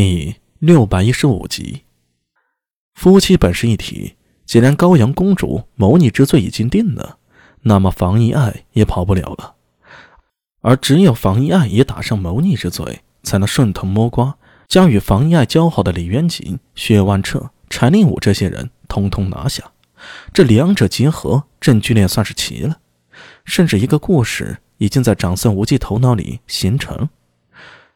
[0.00, 1.82] 第六百一十五集，
[2.94, 4.14] 夫妻本是一体，
[4.46, 7.18] 既然高阳公主谋逆之罪已经定了，
[7.62, 9.56] 那么房遗爱也跑不了了。
[10.60, 14.38] 而只有房遗爱也打上谋逆之罪，才能顺藤摸瓜，
[14.68, 19.72] 将与房遗爱交好的李渊景、薛万彻、柴令武这些人通通拿下。
[20.32, 22.78] 这两者结合，证据链算是齐了。
[23.44, 27.08] 甚至一个故事已经在长孙无忌头脑里形成。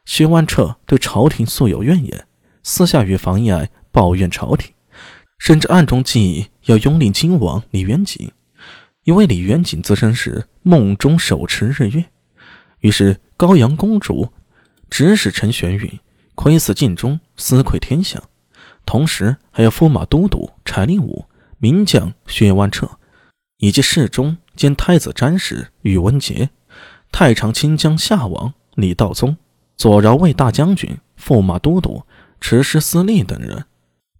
[0.05, 2.27] 薛万彻对朝廷素有怨言，
[2.61, 4.73] 私下与房遗爱抱怨朝廷，
[5.37, 8.31] 甚至暗中计议要拥立金王李元景，
[9.03, 12.05] 因为李元景自称是梦中手持日月。
[12.79, 14.33] 于是高阳公主
[14.89, 15.99] 指使陈玄允
[16.35, 18.21] 窥伺晋中，私窥天象，
[18.85, 21.25] 同时还有驸马都督柴令武、
[21.59, 22.99] 名将薛万彻，
[23.57, 26.49] 以及侍中兼太子詹事宇文杰、
[27.11, 29.37] 太常卿江夏王李道宗。
[29.75, 32.03] 左饶卫大将军、驸马都督、
[32.39, 33.65] 持师司隶等人，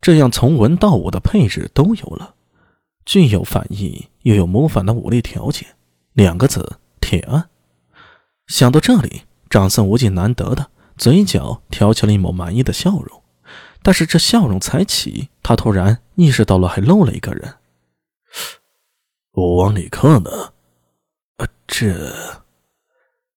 [0.02, 2.36] 这样从文到武的配置都有了，
[3.06, 5.76] 具有反义又有谋反的武力条件，
[6.14, 7.50] 两个字：铁案。
[8.48, 13.22] 想到这里，长孙无忌难得的嘴角挑起了一抹满意的笑容，
[13.82, 17.56] 但是这笑容才起，他突然意识到了还漏了一个人。
[19.34, 20.54] 武王李克呢？
[21.38, 22.14] 呃，这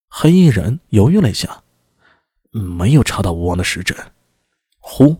[0.09, 1.63] 黑衣人犹豫了一下。
[2.61, 3.97] 没有查到吴王的实证。
[4.79, 5.17] 呼，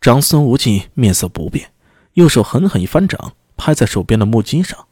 [0.00, 1.72] 长孙无忌面色不变，
[2.14, 4.88] 右手狠狠一翻掌，拍在手边的木屐上。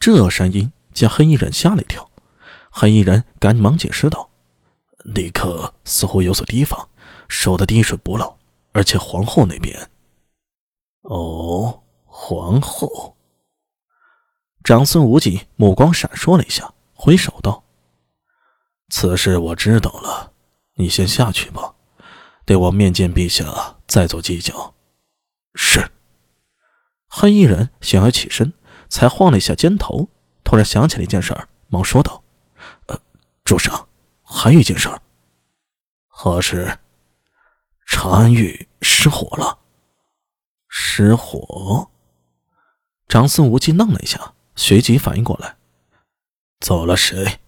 [0.00, 2.10] 这声音将黑衣人吓了一跳。
[2.70, 4.28] 黑衣人赶忙解释道
[5.04, 6.88] ：“李克似乎有所提防，
[7.28, 8.36] 守得滴水不漏，
[8.72, 9.88] 而且皇后那边……
[11.02, 13.16] 哦，皇后。”
[14.64, 17.64] 长孙无忌目光闪烁了一下，挥手道
[18.90, 20.32] ：“此事我知道了。”
[20.76, 21.74] 你先下去吧，
[22.44, 24.74] 待我面见陛下再做计较。
[25.54, 25.90] 是。
[27.08, 28.52] 黑衣人想要起身，
[28.88, 30.08] 才晃了一下肩头，
[30.44, 32.22] 突然想起了一件事儿，忙说道
[32.86, 33.00] ：“呃，
[33.42, 33.88] 主上，
[34.22, 35.00] 还有一件事儿。
[36.08, 36.78] 何事？
[37.86, 39.58] 长安狱失火了。
[40.68, 41.88] 失火？”
[43.08, 45.56] 长孙无忌愣了一下，随即反应过来
[46.60, 47.38] ：“走了谁？”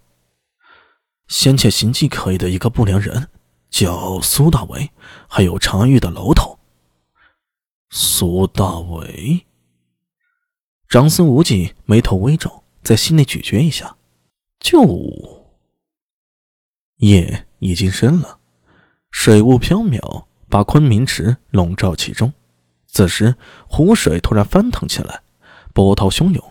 [1.28, 3.28] 先前行迹可疑的一个不良人，
[3.70, 4.90] 叫苏大伟，
[5.28, 6.58] 还有长玉的楼头。
[7.90, 9.46] 苏大伟，
[10.88, 13.96] 长孙无忌眉头微皱，在心里咀嚼一下。
[14.58, 15.54] 就
[16.96, 18.38] 夜已经深了，
[19.10, 22.32] 水雾飘渺，把昆明池笼罩其中。
[22.86, 23.36] 此时
[23.68, 25.22] 湖水突然翻腾起来，
[25.74, 26.42] 波涛汹涌，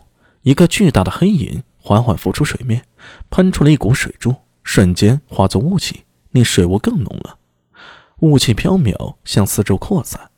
[0.43, 2.85] 一个巨大的黑影缓缓浮出水面，
[3.31, 4.35] 喷出了一股水柱。
[4.67, 7.37] 瞬间化作雾气，那水雾更浓了。
[8.19, 10.29] 雾气飘渺，向四周扩散。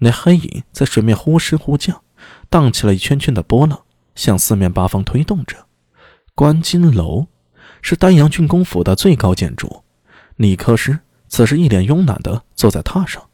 [0.00, 2.02] 那黑影在水面忽升忽降，
[2.50, 3.80] 荡起了一圈圈的波浪，
[4.14, 5.56] 向四面八方推动着。
[6.34, 7.28] 观金楼
[7.80, 9.82] 是丹阳郡公府的最高建筑。
[10.36, 13.30] 李克师此时一脸慵懒地坐在榻上，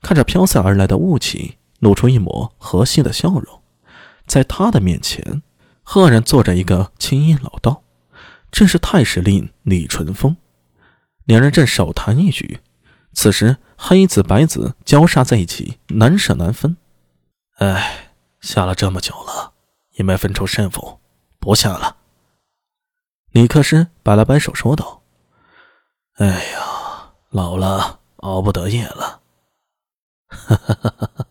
[0.00, 3.62] 看着飘散而来的雾气，露出一抹和煦的笑容。
[4.28, 5.42] 在他的面前，
[5.82, 7.82] 赫然坐着一个青衣老道。
[8.50, 10.36] 正是太史令李淳风，
[11.24, 12.60] 两人正手谈一局。
[13.12, 16.76] 此时黑子白子交叉在一起，难舍难分。
[17.56, 19.52] 哎，下了这么久了，
[19.92, 21.00] 也没分出胜负，
[21.38, 21.96] 不下了。
[23.30, 25.02] 李克师摆了摆手，说道
[26.16, 29.20] ：“哎呀，老了，熬不得夜了。”
[30.28, 31.26] 哈哈哈哈哈！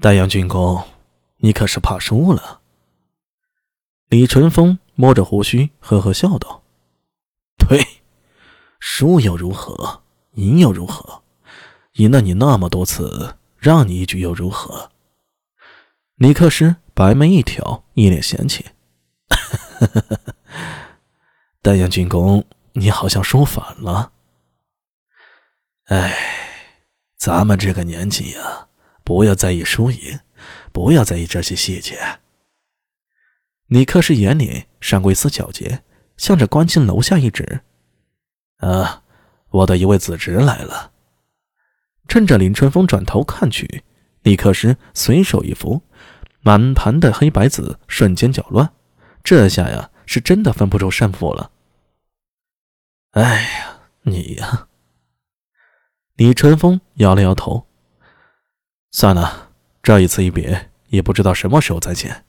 [0.00, 0.82] 丹阳郡公，
[1.38, 2.60] 你可是怕输了？
[4.08, 4.78] 李淳风。
[5.00, 6.62] 摸着胡须，呵呵笑道
[7.56, 7.82] ：“对，
[8.78, 10.02] 输又如何？
[10.34, 11.22] 赢又如何？
[11.92, 14.90] 赢了你那么多次，让你一局又如何？”
[16.16, 18.62] 李克师白眉一挑，一脸嫌弃
[21.62, 24.12] ：“丹阳郡公，你好像说反了。
[25.86, 26.14] 哎，
[27.16, 28.68] 咱们这个年纪呀，
[29.02, 30.20] 不要在意输赢，
[30.72, 32.20] 不要在意这些细节。”
[33.66, 35.82] 李克是眼里闪过一丝皎洁，
[36.16, 37.60] 向着关进楼下一指
[38.58, 39.02] ：“啊，
[39.50, 40.92] 我的一位子侄来了。”
[42.08, 43.84] 趁着林春风转头看去，
[44.22, 45.82] 李克石随手一扶，
[46.40, 48.72] 满盘的黑白子瞬间搅乱。
[49.22, 51.52] 这下呀，是真的分不出胜负了。
[53.12, 54.66] 哎呀，你呀！
[56.14, 57.66] 李春风摇了摇头
[58.90, 59.50] ：“算了，
[59.82, 62.24] 这一次一别，也不知道什么时候再见。”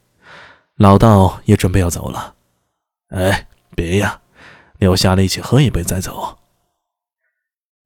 [0.75, 2.35] 老道也准备要走了，
[3.11, 4.21] 哎，别呀，
[4.77, 6.39] 留下来一起喝一杯再走。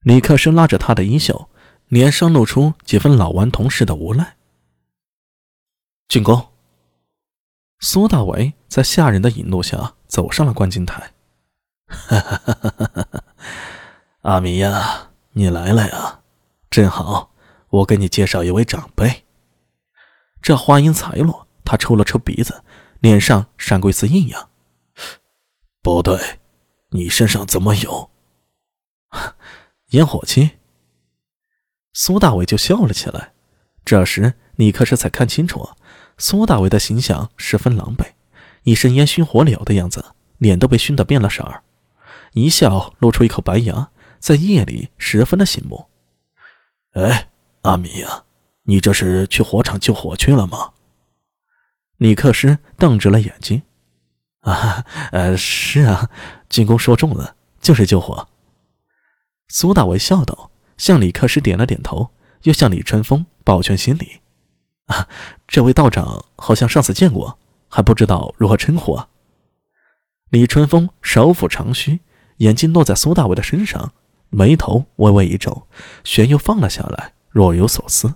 [0.01, 1.49] 李克生拉着他的衣袖，
[1.87, 4.37] 脸上露出几分老顽童似的无奈。
[6.07, 6.49] 进宫。
[7.79, 11.11] 苏大伟在下人的引路下走上了观景台。
[11.87, 12.41] 哈！
[14.21, 16.21] 阿弥呀，你来了呀，
[16.69, 17.31] 正好，
[17.69, 19.25] 我给你介绍一位长辈。
[20.41, 22.63] 这话音才落，他抽了抽鼻子，
[22.99, 24.49] 脸上闪过一丝异样。
[25.85, 26.39] 不对，
[26.89, 28.09] 你身上怎么有
[29.93, 30.57] 烟火气？
[31.93, 33.33] 苏大伟就笑了起来。
[33.85, 35.69] 这时，李克士才看清楚，
[36.17, 38.13] 苏大伟的形象十分狼狈，
[38.63, 40.03] 一身烟熏火燎的样子，
[40.39, 41.63] 脸都被熏得变了色儿。
[42.33, 45.85] 一笑，露出一口白牙，在夜里十分的醒目。
[46.93, 47.29] 哎，
[47.61, 48.23] 阿米呀，
[48.63, 50.73] 你这是去火场救火去了吗？
[51.97, 53.61] 李克斯瞪直了眼睛。
[54.45, 56.09] 啊， 呃，是啊，
[56.49, 58.27] 进宫说中了，就是救火。
[59.47, 62.09] 苏大为笑道，向李克石点了点头，
[62.43, 64.21] 又向李春风抱拳行礼。
[64.85, 65.07] 啊，
[65.47, 67.37] 这位道长好像上次见过，
[67.69, 69.09] 还不知道如何称呼啊？
[70.29, 71.99] 李春风手抚长须。
[72.39, 73.93] 眼睛落在苏大伟的身上，
[74.29, 75.67] 眉头微微一皱，
[76.03, 78.15] 旋又放了下来，若有所思。